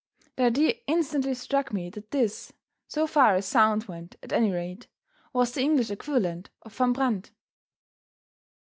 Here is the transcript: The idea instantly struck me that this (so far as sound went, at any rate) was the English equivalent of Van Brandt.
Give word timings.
The 0.35 0.45
idea 0.45 0.73
instantly 0.87 1.35
struck 1.35 1.71
me 1.71 1.91
that 1.91 2.09
this 2.09 2.51
(so 2.87 3.05
far 3.05 3.35
as 3.35 3.45
sound 3.45 3.83
went, 3.83 4.15
at 4.23 4.33
any 4.33 4.49
rate) 4.49 4.87
was 5.31 5.51
the 5.51 5.61
English 5.61 5.91
equivalent 5.91 6.49
of 6.63 6.75
Van 6.75 6.91
Brandt. 6.91 7.29